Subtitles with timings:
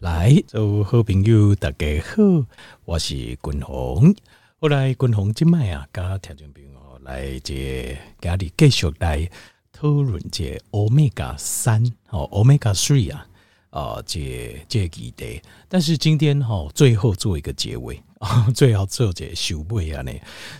[0.00, 2.46] 来，做好朋友，大家好，
[2.84, 4.14] 我是君鸿。
[4.60, 9.28] 后来君鸿今麦啊，跟听众朋友来这家里继续来
[9.72, 13.26] 讨论这欧米伽三哦，欧米伽 three 啊，
[13.70, 15.42] 啊这这议题。
[15.68, 20.12] 但是今天哈，最后做一个结尾啊， 最后做这收尾啊呢，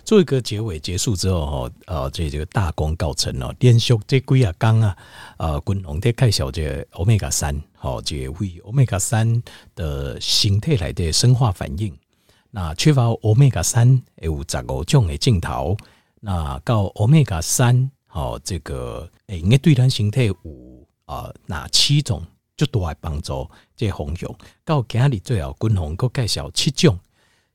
[0.05, 4.97] 做一个结尾结束之后哈，呃，这这个大功告成了，连续这几啊讲啊，
[5.37, 7.55] 呃，君鸿在介绍这欧米伽三。
[7.81, 9.41] 好，这为欧米伽三
[9.77, 11.97] 的形态来的生化反应。
[12.51, 15.77] 那缺乏欧米伽三有十五种的镜头。
[16.21, 20.35] 那到欧米伽三，好，这个诶，应该对咱形态有
[21.05, 22.21] 啊哪七种
[22.57, 24.37] 就多来帮助这红熊。
[24.65, 26.99] 到今日最后君鸿阁介绍七种，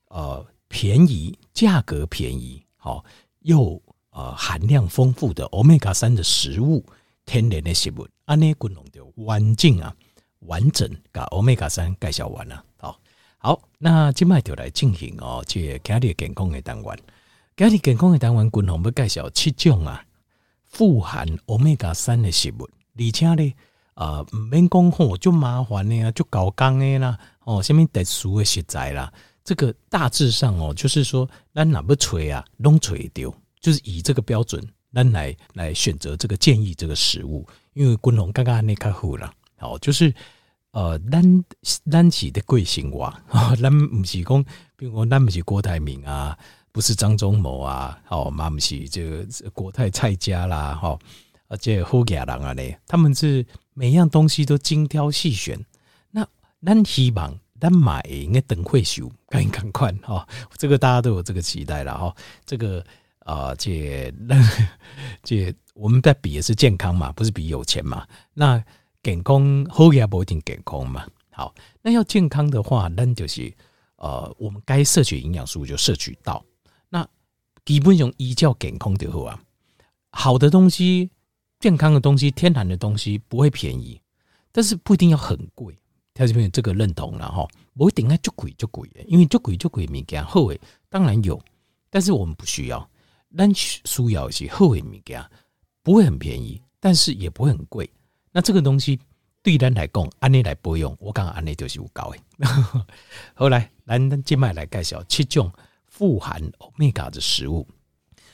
[0.08, 3.04] 呃，便宜价格便宜，好
[3.42, 3.82] 又
[4.12, 6.82] 呃含量丰富的欧米伽三的食物，
[7.26, 9.94] 天然的食物，安尼君鸿就完整啊。
[10.46, 13.00] 完整把欧米伽三介绍完了，好，
[13.38, 17.00] 好，那今麦就来进行哦，这家里健康的单元，
[17.56, 20.04] 家里健康的单元，君鸿要介绍七种啊，
[20.66, 23.54] 富含欧米伽三的食物，而且呢，
[23.94, 29.12] 啊，唔免讲吼，就麻烦的啊，就搞刚的啦，哦，下面特殊的食材啦，
[29.44, 34.62] 这个大致上哦，就是说，咱哪不吹啊，拢吹丢，就是以这个标准，
[34.94, 39.34] 咱来来选择这个建议这个食物，因为君鸿刚刚那开好了。
[39.64, 40.14] 哦，就是，
[40.72, 41.46] 呃，咱
[41.90, 44.44] 咱起的贵姓话啊，咱不是讲，
[44.76, 46.38] 比如说咱不是郭台铭啊，
[46.72, 51.00] 不是张忠谋啊，哦，嘛不是这个国泰蔡家啦，哈，
[51.48, 55.58] 而且好家人啊嘞，他们是每样东西都精挑细选。
[56.12, 56.28] 那
[56.66, 62.16] 咱希望咱买应该等会修，赶紧赶快哈，这个大家都有这个期待了哈。
[62.46, 62.84] 这个
[63.20, 64.12] 啊，这
[65.24, 68.62] 这我们在比的是健康嘛，不是比有钱嘛，那。
[69.04, 71.06] 健康好也不一定健康嘛。
[71.30, 73.54] 好，那要健康的话，那就是
[73.98, 76.44] 呃，我们该摄取营养素就摄取到。
[76.90, 77.08] 那
[77.66, 79.40] 基本上依照健康就好啊。
[80.12, 81.10] 好的东西、
[81.60, 84.00] 健康的东西、天然的东西不会便宜，
[84.52, 85.78] 但是不一定要很贵。
[86.14, 91.42] 他这边这个认同了哈，不一定要就贵就贵，因为就贵就贵物件好诶，当然有，
[91.90, 92.90] 但是我们不需要。
[93.36, 95.26] 咱需要一些好的物件，
[95.82, 97.90] 不会很便宜，但是也不会很贵。
[98.34, 99.00] 那这个东西
[99.44, 102.20] 对咱来讲，安尼来不用，我讲安尼就是有高诶。
[103.36, 105.52] 后来，咱今麦来介绍七种
[105.86, 107.68] 富含欧米伽的食物。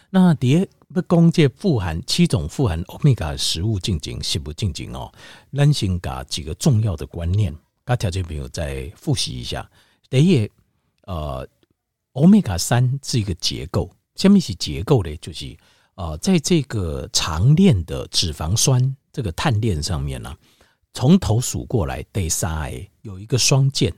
[0.10, 5.12] 那第一要讲这富含七种富含欧米伽的食物进行是不进行哦？
[5.52, 9.70] 咱先把几个重要的观念，跟条件朋友再复习一下。
[10.10, 10.50] 第一，
[11.04, 11.46] 呃，
[12.14, 15.58] 欧米伽三是一个结构，下面是结构的，就是
[15.96, 18.96] 呃，在这个长链的脂肪酸。
[19.12, 20.38] 这个碳链上面呢、啊，
[20.94, 22.72] 从头数过来，第三
[23.02, 23.94] 有一个双键，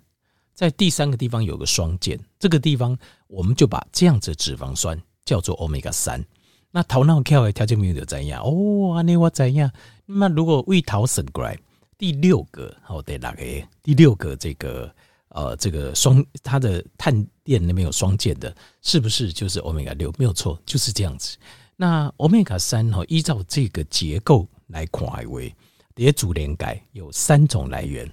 [0.54, 6.24] 在第三个地方有个双键，这个地方我们就把这样子的脂肪酸叫做欧米伽三。
[6.72, 9.70] 那头脑跳的条件没有怎样哦，那我怎样？
[10.06, 11.58] 那如果胃头省过来，
[11.98, 13.44] 第六个好对哪个？
[13.84, 14.94] 第六个这个
[15.30, 20.14] 呃，这个双它的碳链那边有双键的，是不是就是欧米伽六？
[20.18, 21.38] 没有错，就是这样子。
[21.76, 24.48] 那欧米伽三哈，依照这个结构。
[24.72, 25.54] 来看为，
[25.94, 28.10] 蝶主链钙有三种来源，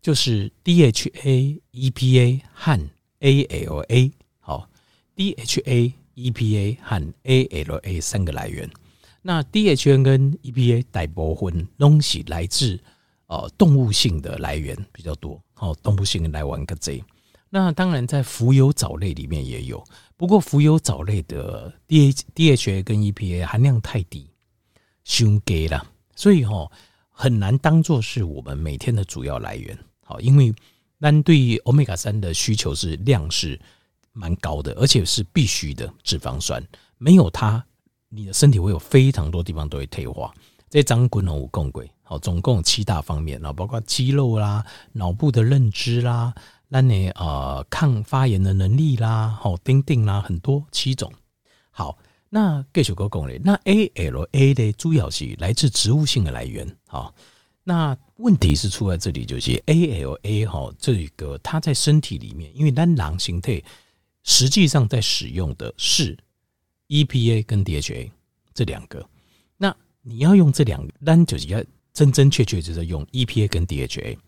[0.00, 2.90] 就是 DHA、EPA 和
[3.20, 4.12] ALA。
[4.38, 4.68] 好
[5.16, 8.70] ，DHA、EPA 和 ALA 三个来源。
[9.22, 12.78] 那 DHA 跟 EPA 大部分东西来自
[13.26, 15.42] 呃动物性的来源比较多。
[15.54, 17.02] 好，动物性的来源个这。
[17.48, 19.82] 那当然在浮游藻类里面也有，
[20.16, 24.30] 不过浮游藻类的 DHA 跟 EPA 含量太低，
[25.04, 25.84] 伤低了。
[26.16, 26.68] 所以哈，
[27.10, 29.78] 很难当做是我们每天的主要来源。
[30.02, 30.52] 好，因为
[30.98, 33.60] 单对于欧米伽三的需求是量是
[34.12, 36.60] 蛮高的，而且是必须的脂肪酸。
[36.96, 37.62] 没有它，
[38.08, 40.34] 你的身体会有非常多地方都会退化。
[40.70, 46.34] 这张滚龙五共轨，好，总共有七大方面，然后包括肌肉啦、脑部的认知啦、
[46.68, 51.12] 那你呃抗发炎的能力啦、好丁丁啦，很多七种。
[51.70, 51.98] 好。
[52.28, 57.14] 那继续个讲嘞，那 ALA 的主要是来自植物性的来源，好，
[57.62, 63.62] 那问题是出在这里，就是 ALA 哈，这个它在身体里面，因为单囊形态
[64.24, 66.18] 实际上在使用的是
[66.88, 68.10] EPA 跟 DHA
[68.52, 69.08] 这两个，
[69.56, 71.62] 那你要用这两个，单就是要
[71.92, 74.18] 真真确确就是用 EPA 跟 DHA，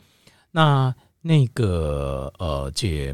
[0.52, 3.12] 那那个呃，这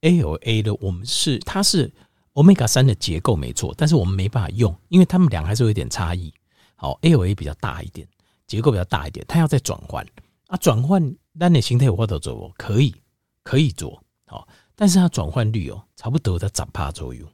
[0.00, 1.90] ALA 的我们是它是。
[2.34, 6.32] 欧米伽三的结构没错，但是我们没办法用，因为它们两个还是有一点差异。
[6.76, 8.06] 好，ALA 比较大一点，
[8.46, 10.04] 结构比较大一点，它要再转换
[10.48, 12.94] 啊，转换咱的形态有法度做，可以
[13.44, 17.24] 可以做，好，但是它转换率哦，差不多在十帕左右。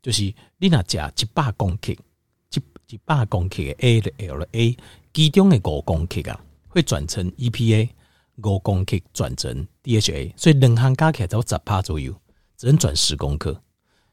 [0.00, 0.22] 就是
[0.58, 2.62] 你若食一百公克，一
[2.94, 4.78] 一百公克的 A 的 LA，
[5.12, 7.88] 其中的五公克啊，会转成 EPA，
[8.44, 12.14] 五公克转成 DHA，所以两项加起来都十帕左右，
[12.56, 13.60] 只能转十公克。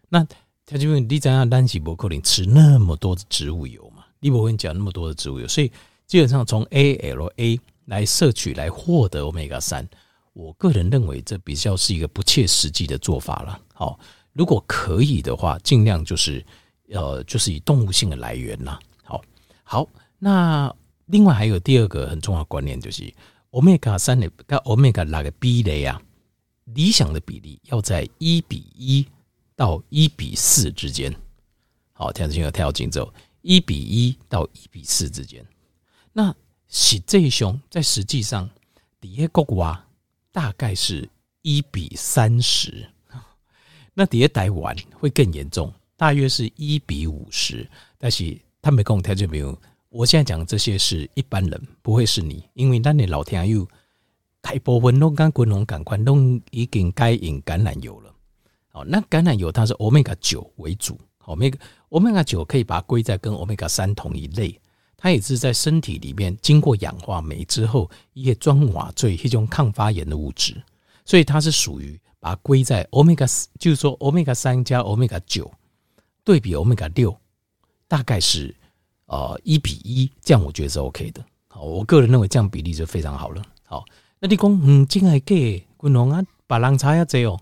[0.09, 0.25] 那
[0.65, 4.05] 他就问你怎样，咱是不可能吃那么多的植物油嘛？
[4.19, 5.71] 你不会讲那么多的植物油，所以
[6.05, 9.87] 基本上从 ALA 来摄取来获得欧米伽三，
[10.33, 13.59] 我个人认为这比较是一个不切实际的做法了。
[13.73, 13.99] 好。
[14.33, 16.45] 如果可以的话，尽量就是，
[16.89, 18.79] 呃，就是以动物性的来源啦。
[19.03, 19.19] 好，
[19.63, 19.89] 好，
[20.19, 20.71] 那
[21.07, 23.11] 另外还有第二个很重要的观念，就是
[23.49, 25.99] 欧米伽三的跟欧米伽六的比例啊，
[26.65, 29.03] 理想的比例要在一比一
[29.57, 31.13] 到一比四之间。
[31.91, 33.11] 好，听清楚，跳紧走，
[33.41, 35.43] 一比一到一比四之间。
[36.13, 36.33] 那
[36.69, 38.47] 实际上在实际上，
[39.01, 39.83] 底下国娃
[40.31, 41.09] 大概是
[41.41, 42.87] 一比三十。
[43.95, 47.67] 那底下台湾会更严重，大约是一比五十。
[47.97, 49.59] 但是他没跟我谈，就没有。
[49.89, 53.67] 我现在讲这些是一般人，不会是你，因为那你老天又
[54.39, 56.15] 大部分都跟滚龙感官都
[56.51, 58.13] 已经该饮橄榄油了。
[58.85, 61.57] 那橄榄油它是欧米伽九为主，欧米伽
[61.89, 64.59] 欧米伽九可以把它归在跟欧米伽三同一类，
[64.97, 70.61] 它也是在身体里面经过氧化酶之后，也装瓦醉一种抗发炎的物质，
[71.05, 71.99] 所以它是属于。
[72.19, 73.27] 把它归在欧米伽，
[73.59, 75.49] 就是说欧米伽三加欧米伽九
[76.23, 77.15] 对比欧米伽六，
[77.87, 78.53] 大概是
[79.05, 81.23] 呃一比一，这样我觉得是 OK 的。
[81.47, 83.41] 好，我个人认为这样比例就非常好了。
[83.65, 83.85] 好，
[84.19, 87.39] 那你讲嗯，真还给滚龙啊，把人差要这哦。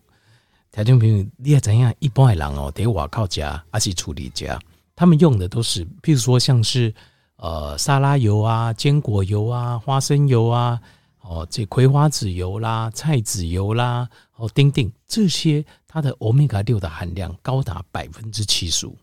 [0.76, 1.94] 听众朋友，你也怎样？
[2.00, 4.60] 一般的人哦，得外靠家，还是处理家，
[4.94, 6.94] 他们用的都是，譬如说像是
[7.38, 10.78] 呃沙拉油啊、坚果油啊、花生油啊。
[11.22, 18.96] 哦，这葵花籽油啦、菜籽油啦、哦，丁丁这些，它的欧米伽六的含量高达百分之七十五。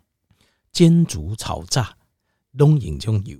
[0.73, 1.97] 煎煮炒炸，
[2.53, 3.37] 拢用这种油。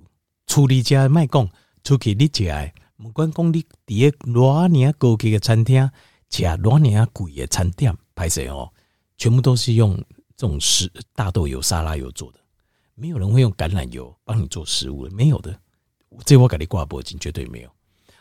[0.47, 1.47] 处理家卖讲，
[1.83, 5.89] 出去你食，不管讲你伫个偌尔高级的餐厅，
[6.29, 8.71] 吃偌尔贵的餐点，歹势哦，
[9.17, 9.95] 全部都是用
[10.35, 12.39] 这种食大豆油、沙拉油做的，
[12.95, 15.57] 没有人会用橄榄油帮你做食物的，没有的。
[16.25, 17.69] 这我给你挂脖巾，绝对没有。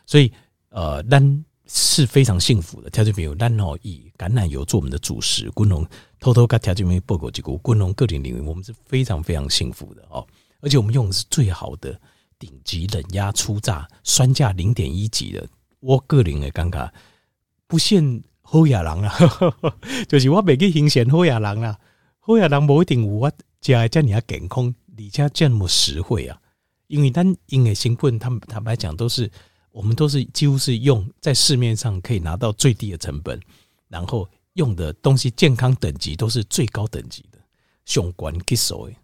[0.07, 0.33] 所以。
[0.75, 2.89] 呃，咱是非常幸福的。
[2.89, 5.87] 条件朋友，咱哦以橄榄油做我们的主食，滚龙
[6.19, 10.27] 偷偷跟条件朋友报告几个，滚龙个人领域，我们是非常非常幸福的哦。
[10.63, 12.01] 而且我们用的是最好的
[12.39, 15.47] 顶级冷压初榨，酸价零点一级的。
[15.81, 16.91] 我个人的尴尬
[17.67, 18.03] 不限
[18.53, 19.15] 好野人啊，
[20.07, 21.79] 就是我每个新鲜好野人啦，
[22.21, 23.31] 好野人不一定有我
[23.63, 26.39] 吃的这么健康，而且这么实惠啊。
[26.89, 29.31] 因为咱因为新棍，他们坦白讲都是。
[29.71, 33.41] 我们都是几乎是用在市面上可以拿到最低的成本，
[33.89, 37.39] 然后用的东西健康等级都是最高等级的，
[37.87, 38.95] 上管吉手诶。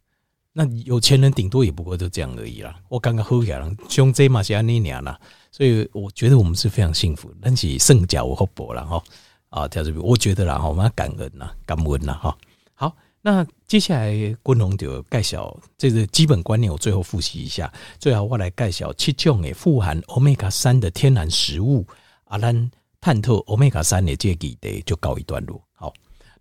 [0.53, 2.79] 那有钱人顶多也不过就这样而已啦。
[2.91, 5.19] 我刚刚喝起来，兄弟嘛是安尼样啦，
[5.51, 7.33] 所以我觉得我们是非常幸福。
[7.41, 9.03] 但是胜甲我好薄了哈
[9.51, 12.37] 啊，跳这边我觉得啦哈，我们要感恩呐，感恩呐哈。
[12.75, 12.97] 好。
[13.21, 17.71] 那接下来，滚龙就介绍这个基本观念，我最后复习一下。
[17.99, 21.85] 最后，我来介绍七种诶富含欧米伽三的天然食物。
[22.27, 25.61] 阿兰探透欧米伽三的这个议题就告一段落。
[25.73, 25.93] 好，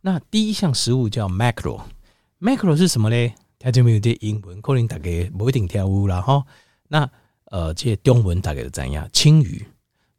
[0.02, 3.34] 那第一项食物叫 macro，macro 是什么呢？
[3.58, 4.00] 听见没有？
[4.00, 6.46] 这英文可能大家不一定听有啦哈。
[6.88, 7.10] 那
[7.46, 9.10] 呃，这中文大概是怎样？
[9.12, 9.66] 青鱼，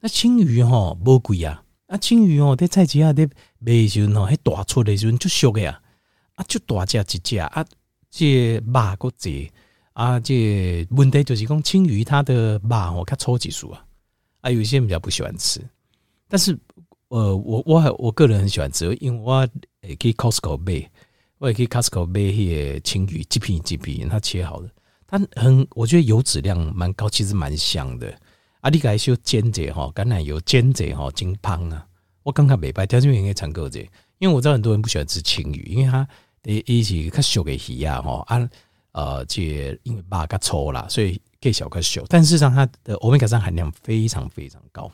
[0.01, 1.63] 那青鱼哈不贵啊。
[1.89, 3.29] 啊，青鱼哦，在菜市啊，在
[3.59, 5.83] 卖时候，还大出的时候就俗的啊。
[6.37, 7.67] 啊，就大只一只啊！
[8.11, 9.51] 这肉够济
[9.93, 10.21] 啊！
[10.21, 13.85] 这问题就是讲青鱼它的肉我看超级熟啊！
[14.43, 15.61] 啊，有些人比较不喜欢吃，
[16.29, 16.57] 但是
[17.09, 19.49] 呃，我我我个人很喜欢吃，因为我
[19.81, 20.89] 也可以 Costco 买，
[21.39, 24.71] 我也可以 Costco 买那些青鱼，几片几片，它切好的，
[25.09, 28.17] 它很我觉得油脂量蛮高，其实蛮香的。
[28.61, 31.87] 啊，你该修煎者哈，橄榄油煎者哈，金胖啊！
[32.23, 33.81] 我刚刚没白条件应该常购者，
[34.19, 36.07] 因为我知道很多人不喜欢吃青鱼，因为它。
[36.45, 38.49] 一一起较小的鱼啊，吼啊，
[38.93, 39.43] 呃，这
[39.83, 42.03] 因为肉较粗啦，所以更小较小。
[42.09, 44.91] 但事实上，它的欧米伽三含量非常非常高，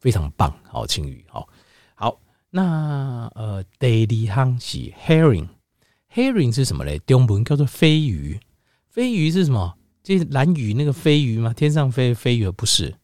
[0.00, 0.56] 非常棒。
[0.62, 1.46] 好，青鱼，好，
[1.94, 2.18] 好。
[2.48, 6.98] 那呃，第二项是 herring，herring 是什么嘞？
[7.00, 8.40] 中文叫做飞鱼。
[8.88, 9.76] 飞鱼是什么？
[10.02, 11.52] 这是蓝鱼那个飞鱼吗？
[11.52, 12.94] 天上飞飞鱼不是，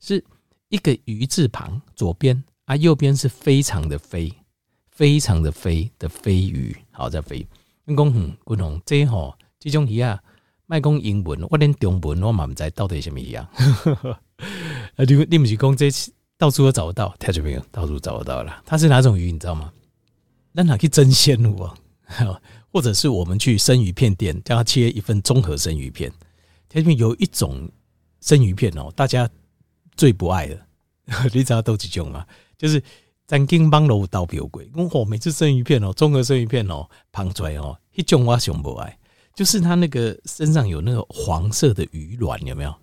[0.00, 0.24] 是
[0.68, 4.32] 一个鱼字旁，左边啊，右边是非常的飞。
[4.90, 7.46] 非常的飞的飞鱼，好在飞。
[7.86, 10.20] 你讲嗯，滚龙这吼这种鱼啊，
[10.66, 13.48] 卖讲英文，我连中文我嘛不知道到底什么鱼啊。
[14.96, 15.88] 啊，你你不是讲这
[16.36, 17.64] 到处都找得到，听到没有？
[17.70, 18.62] 到处找得到了。
[18.66, 19.32] 它是哪种鱼？
[19.32, 19.72] 你知道吗？
[20.52, 21.74] 那哪去蒸鲜鱼啊？
[22.70, 26.12] 或者是我们去生鱼片店，叫他切一份综合生鱼片。
[26.68, 27.08] 听到没有？
[27.08, 27.70] 有一种
[28.20, 29.26] 生鱼片哦，大家
[30.00, 30.58] 最不爱的，
[31.34, 32.26] 你知道都几种吗？
[32.56, 32.82] 就是
[33.26, 38.98] 咱经帮楼倒表鬼，我每次生鱼片哦，综合生鱼片哦，胖出来哦，一种我熊不爱，
[39.34, 42.74] 就是它那个身上有那个黄色的鱼卵，有没有？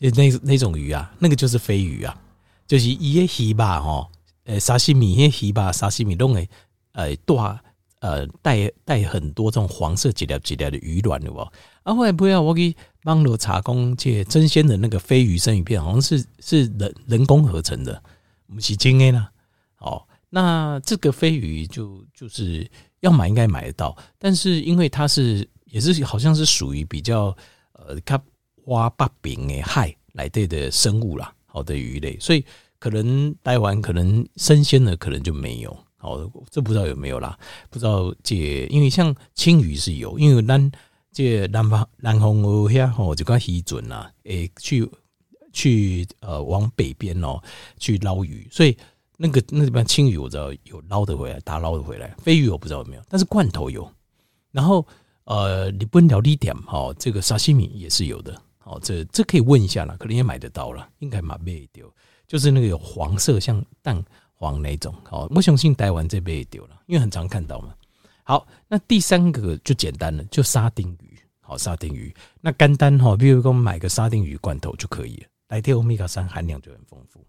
[0.00, 2.20] 那那种鱼啊，那个就是飞鱼啊，
[2.66, 4.08] 就是伊个鱼吧吼，
[4.42, 6.48] 呃沙西米迄鱼吧，沙西米弄诶，
[6.94, 7.62] 呃大
[8.00, 11.50] 呃带带很多这种黄色几条几条的鱼卵的哦。
[11.82, 18.02] 啊后来不要我给帮罗查工借真鲜的那个飞鱼生鱼片，好像是是人人工合成的，
[18.46, 19.28] 不是真的呢。
[19.78, 22.68] 哦，那这个飞鱼就就是
[23.00, 27.36] 要买应该买得到，但是因为它是也是好像是属于比较
[27.72, 28.20] 呃它。
[28.68, 32.44] 花八饼诶，海来对的生物啦，好的鱼类，所以
[32.80, 37.36] 可能待完可能生鲜的可能就没有，哦，这不知道有没有啦，
[37.68, 40.70] 不知道这，因为像青鱼是有，因为咱
[41.12, 44.88] 这南方南方哦遐吼，就讲鱼准呐，诶，去
[45.52, 47.42] 去呃往北边哦
[47.78, 48.76] 去捞鱼，所以
[49.16, 53.90] 那个那边青鱼我知道有捞得回来，打捞得回来，飞鱼我不知道有没有，但是罐头有，
[54.52, 54.86] 然后
[55.24, 58.40] 呃，日本料理店哈，这个沙西米也是有的。
[58.68, 61.88] 哦，这这可以问一下啦，可能也买得到了，应该买不丢，
[62.26, 64.04] 就是那个有黄色像蛋
[64.36, 64.94] 黄那种。
[65.02, 67.74] 好，我相信台湾这边也丢了，因为很常看到嘛。
[68.22, 71.18] 好，那第三个就简单了，就沙丁鱼。
[71.40, 77.24] 好，沙丁鱼，那干单哈，比如说买个沙丁鱼罐头就可以了，来天欧米伽三含量就很丰富。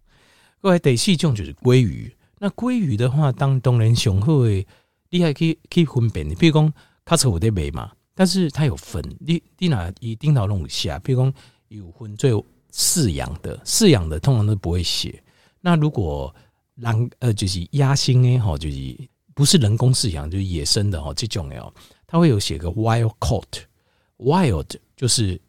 [0.59, 4.65] 各位第四种就是鲑鱼，那鲑鱼的话，当当然上好的，
[5.09, 6.73] 你还可以可以分辨你，比如讲
[7.05, 7.91] 卡车有在卖嘛。
[8.15, 11.33] 但是它有分，你你哪一定要弄一下，比如说
[11.67, 12.33] 有分最
[12.73, 15.23] 饲养的，饲养的通常都不会写。
[15.61, 16.33] 那如果
[16.77, 18.98] 狼呃就是鸭心诶哈，就是
[19.34, 21.74] 不是人工饲养，就是野生的哈，这种哦，
[22.07, 24.65] 它会有写个 wild coat，wild
[24.96, 25.39] 就是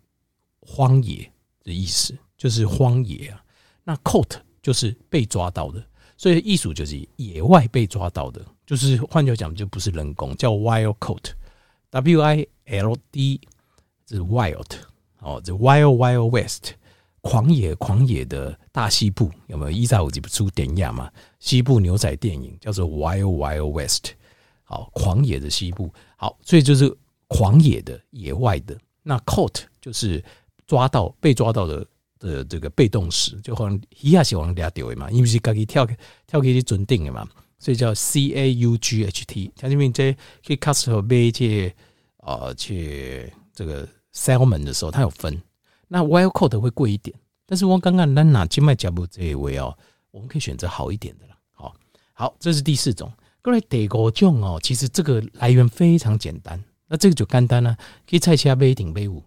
[0.61, 1.31] 荒野
[1.63, 3.43] 的意思，就是荒野啊。
[3.85, 5.83] 那 coat 就是被抓到的，
[6.17, 11.31] 所以艺术就是野外被抓到的，就是换句话讲，就不是人工，叫 wild caught。
[11.91, 13.41] W I L D
[14.07, 14.67] 是 wild
[15.21, 16.73] 哦，这 wild wild west
[17.21, 19.71] 狂野狂野的大西部有没有？
[19.71, 21.11] 一在有几部电影嘛？
[21.41, 24.13] 西部牛仔电影叫做 Wild Wild West，
[24.63, 26.97] 好，狂野的西部，好，所以就是
[27.27, 28.79] 狂野的野外的。
[29.03, 30.23] 那 caught 就是
[30.67, 31.87] 抓到被抓到的
[32.19, 35.87] 的这个被动式，就好像一下是往俩丢的嘛，因为是自己跳
[36.27, 37.27] 跳起去准定的嘛。
[37.59, 40.13] 所以叫 C A U G H T，它这边在
[40.47, 41.75] 可以 custom 买这
[42.19, 45.43] 呃，去这个 salmon 的时候，它有分。
[45.89, 49.77] 那 wild caught 会贵一点，但是我刚刚咱拿金麦加布这一位哦，
[50.11, 51.35] 我们可以选择好一点的了。
[51.53, 51.75] 好，
[52.13, 53.11] 好，这是第四种。
[53.43, 57.77] 过来第五种哦，其实这个来源非常简单，那这个就简单了，
[58.09, 59.25] 可以菜市买一顶买五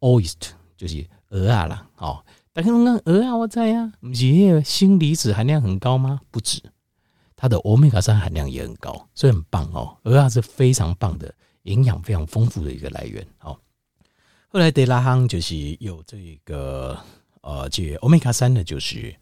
[0.00, 1.86] oyster 就是鹅啊啦。
[1.96, 6.20] 哦，大家讲蚵仔我知啊，不是锌离子含量很高吗？
[6.30, 6.62] 不止。
[7.36, 9.96] 它的欧米伽三含量也很高，所以很棒哦。
[10.04, 13.26] 鹅啊是非常棒的，营养非常丰富的一个来源。
[13.38, 13.58] 好，
[14.54, 16.96] 后来德拉夯就是有这个
[17.40, 19.12] 呃，这欧米伽三的，就是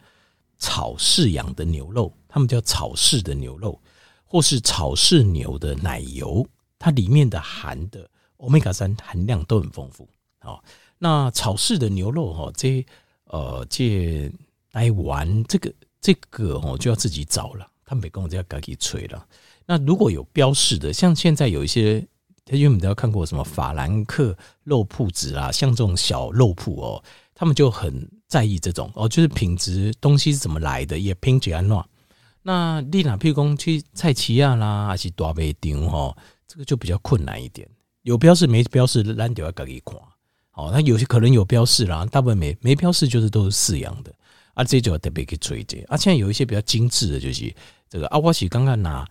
[0.58, 3.80] 草饲养的牛肉，他们叫草饲的牛肉，
[4.26, 6.46] 或是草饲牛的奶油，
[6.78, 10.06] 它里面的含的欧米伽三含量都很丰富。
[10.40, 10.62] 好，
[10.98, 12.84] 那草饲的牛肉哈，这
[13.24, 14.30] 呃，这
[14.72, 17.66] 来玩这个这个哦，就要自己找了。
[17.86, 19.26] 他们跟我这样自己吹了。
[19.64, 22.06] 那如果有标示的，像现在有一些，
[22.44, 31.76] 他原本都要看过什么法兰克肉铺子啊，像这种小肉铺哦，他们就很在意这种哦，就是品质东西是怎么来的，也品质安怎。
[32.42, 36.16] 那丽娜譬如讲去菜奇亚啦，还是大卖场哦，
[36.48, 37.68] 这个就比较困难一点。
[38.02, 39.96] 有标示没标示，咱就要自己看。
[40.54, 44.12] 哦，那有些可能有标示啦，大部分没没标示，就是都是饲养的。
[44.54, 45.78] 啊，这就要特别去吹这。
[45.82, 47.54] 啊，现在有一些比较精致的，就是
[47.88, 49.08] 这个啊，我是刚刚拿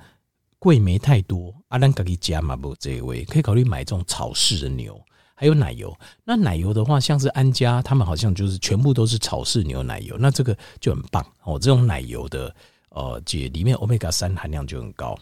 [0.61, 5.03] 贵没太多啊，咱自己加嘛不这一位，可以考虑买这种草饲的牛，
[5.33, 5.91] 还有奶油。
[6.23, 11.57] 那奶油的话，像是安家，他们好像就是全部都是草饲牛奶油，那这个就很棒哦。
[11.57, 12.55] 这种奶油的，
[12.89, 15.17] 呃，这里面欧米伽三含量就很高。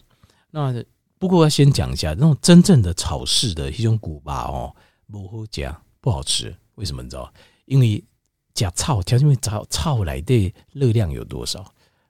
[0.50, 0.74] 那
[1.18, 4.76] 不过要先讲一下，那种真正的草饲的一种古巴哦，
[5.10, 6.54] 不好加，不好吃。
[6.74, 7.32] 为什么你知道？
[7.64, 8.04] 因为
[8.52, 11.64] 加草，条因为草草来的热量有多少？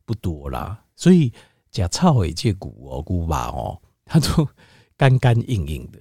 [0.04, 1.32] 不多啦，所以
[1.70, 4.46] 假草诶，这骨哦骨巴哦，它都
[4.96, 5.98] 干干硬硬的，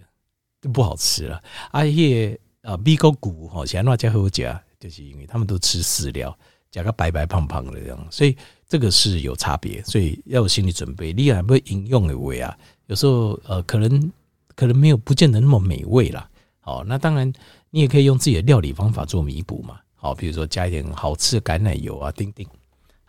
[0.61, 1.41] 就不好吃了。
[1.71, 6.37] 而且啊，米狗骨哦，像那家好加，就是因为他们都吃饲料，
[6.71, 8.35] 加个白白胖胖的这样，所以
[8.67, 11.13] 这个是有差别，所以要有心理准备。
[11.13, 12.57] 你还不饮用的味啊，
[12.87, 14.11] 有时候呃可能
[14.55, 16.29] 可能没有不见得那么美味啦。
[16.59, 17.31] 好，那当然
[17.69, 19.79] 你也可以用自己的料理方法做弥补嘛。
[19.95, 22.47] 好，比如说加一点好吃的橄榄油啊，丁丁。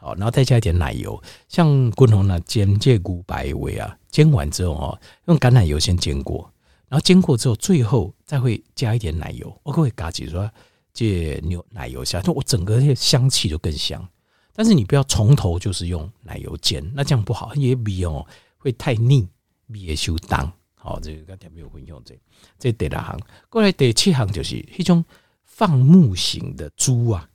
[0.01, 6.51] 好，然后再加一点奶油，像滚红呢煎这菇白味啊，煎完之后哦，用橄榄油先煎过，
[6.89, 10.51] 然后煎过之后，最后再会加一点奶油，我可会嘎几说
[10.95, 14.09] 这牛奶油下，就我整个香气就更香。
[14.55, 18.27] 但是你不要从头就是用奶油煎，那这样不好，也米哦
[18.57, 19.29] 会太腻，
[19.67, 20.51] 米也修当。
[20.75, 22.19] 好，这个刚才没有混用这，
[22.59, 25.05] 这第六行，过来第七行就是一种
[25.45, 27.29] 放牧型的猪啊，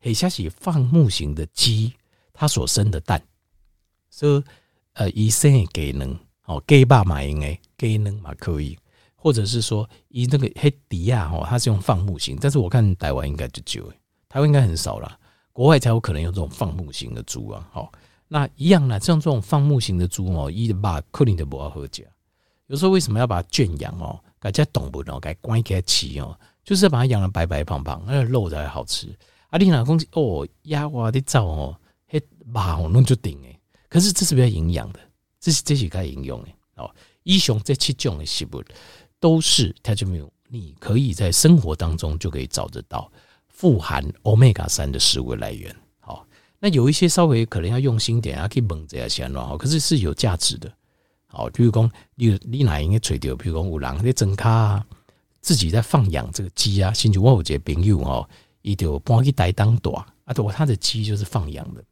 [0.00, 1.92] 或者是放牧型的鸡。
[2.34, 3.22] 它所生的蛋，
[4.10, 4.44] 所以
[4.94, 8.76] 呃，以生的鸡卵哦，鸡爸嘛应该鸡卵嘛可以，
[9.14, 13.88] 或者是说以那个黑迪亚哦，它是用放牧型，但是我看台湾应该就就，
[14.28, 15.18] 台湾应该很少了，
[15.52, 17.66] 国外才有可能用这种放牧型的猪啊。
[17.72, 17.90] 好，
[18.28, 22.04] 那一样啦，像这种放牧型的猪哦，一的把克林的不要喝家，
[22.66, 29.08] 有时候为什么要把它圈养哦，改叫动物哦，改关起来吃哦，就是要把它养得白白胖胖，那个肉才好吃。
[29.48, 31.76] 啊，你哪公哦，鸭哇的灶哦。
[32.52, 35.00] 把我弄就顶诶，可是这是比较营养的，
[35.40, 36.90] 这是这是该营养诶哦。
[37.22, 38.62] 以上这七种的食物
[39.18, 43.10] 都是它就没有，你可以在生活当中就可以找得到
[43.48, 45.74] 富含欧米伽三的食物来源。
[46.00, 46.26] 好，
[46.58, 50.70] 那有一些稍微可能要用心点啊，可以蒙这些先好，可是是有价值的。
[51.26, 54.86] 好，比如讲你你哪应该垂钓，比如讲有人在整卡啊，
[55.40, 58.28] 自己在放养这个鸡啊，甚至我有一个朋友哦，
[58.62, 61.82] 伊就搬去台东大啊，对，他的鸡就是放养的。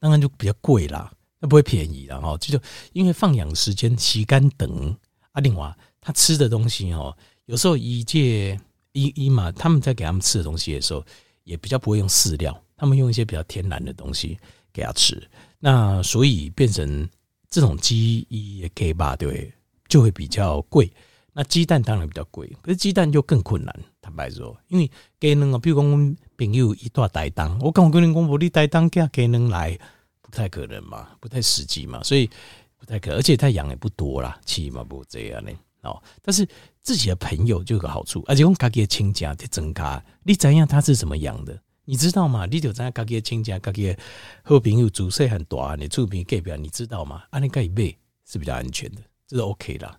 [0.00, 2.36] 当然就比较贵啦，那不会便宜啦哈。
[2.38, 2.58] 就
[2.92, 4.96] 因为放养时间期间等
[5.32, 8.58] 啊，另外他吃的东西哦，有时候一介
[8.92, 11.04] 一一嘛，他们在给他们吃的东西的时候，
[11.44, 14.36] 也比较不会用饲料，他们用一些比较天然的东西
[14.72, 15.22] 给他吃。
[15.58, 17.08] 那所以变成
[17.50, 19.52] 这种鸡一给吧，对，
[19.88, 20.90] 就会比较贵。
[21.32, 23.80] 那鸡蛋当然比较贵，可是鸡蛋就更困难。
[24.10, 29.78] 坦白说，因为鸡卵啊，比如讲我们朋友一大台当，我跟我跟你讲，我你台当加鸡卵来，
[30.20, 32.28] 不太可能嘛，不太实际嘛，所以
[32.76, 35.52] 不太可，而且他养也不多啦，起码不这样呢。
[35.82, 36.46] 哦，但是
[36.82, 42.46] 自己的朋友就有个好处，而且用家己的亲家在增加，你怎样他是怎么养的，你知道吗？
[42.46, 43.98] 你就在家己的亲家，家己的
[44.42, 47.22] 好朋友煮菜很大，你厝边隔壁，你知道吗？
[47.30, 47.96] 安尼可以买
[48.26, 49.98] 是比较安全的，这是 OK 啦。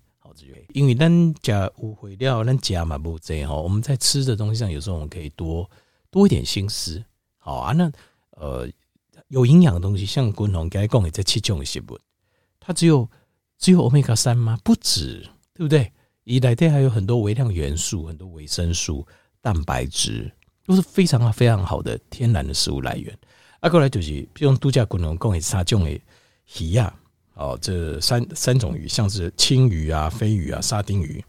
[0.74, 3.52] 因为咱家误会了，咱家嘛不这样。
[3.52, 5.70] 我们在吃的东西上，有时候我们可以多
[6.10, 7.04] 多一点心思。
[7.38, 7.92] 好啊，那
[8.32, 8.68] 呃
[9.30, 12.00] 有营养的东西，像滚龙该讲的这七种食物，
[12.60, 13.10] 它只有
[13.58, 14.58] 只有欧米伽三吗？
[14.64, 15.22] 不止，
[15.54, 15.92] 对不对？
[16.24, 19.06] 一来对还有很多微量元素，很多维生素、
[19.42, 20.32] 蛋白质，
[20.66, 23.18] 都是非常非常好的天然的食物来源。
[23.60, 26.00] 啊，过来就是用度假滚龙讲的三种的
[26.60, 26.96] 鱼啊。
[27.34, 31.24] 哦，这三三种鱼，像是青鱼啊、飞鱼啊、沙丁鱼，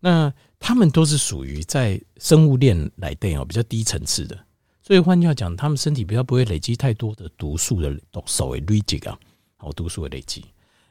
[0.00, 4.38] 那它们都是属于在生物链来对哦比较低层次的，
[4.82, 9.18] 所以换句话讲，它们身体比较不会累积太多的毒素的毒素的累积啊，
[9.56, 10.44] 好毒素的累积。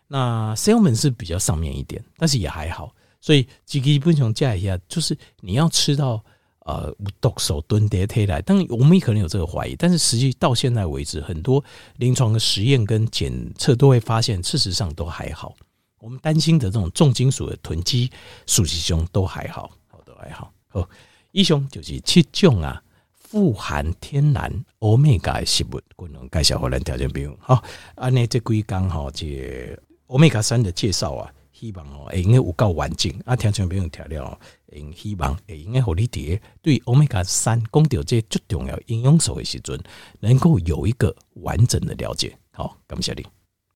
[0.07, 6.23] 那 salmon 是比较上面一点，但是也还好，所以基本上加一下，就是你要吃到。
[6.65, 11.61] 呃，毒手蹲跌推来，当然我们也可能有这个怀疑，但是实际到现在为止，很多
[11.97, 15.53] 临床的实验跟检测都会发现，事实上都还好。
[15.99, 18.09] 我们担心的这种重金属的囤积，
[18.47, 20.53] 属其中都还好，好都还好。
[20.69, 20.89] 好，
[21.31, 22.81] 以上就是七种啊，
[23.13, 24.49] 富含天然
[24.79, 27.37] 欧米伽的食物，功能介绍给咱条件朋友。
[27.41, 27.61] 好，
[27.95, 31.29] 安尼这几讲哈，这欧米伽三的介绍啊。
[31.63, 33.09] 希望哦，会用个有够完整。
[33.25, 33.37] 啊！
[33.37, 34.37] 听像不用调料，
[34.73, 39.79] 用希望会用个好你哋对欧米伽三讲到这最重要营养素的时阵，
[40.19, 41.79] 能够有一个完整。
[41.85, 42.37] 的了解。
[42.51, 43.25] 好，感谢你。